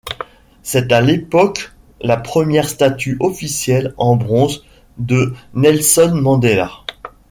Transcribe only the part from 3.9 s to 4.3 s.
en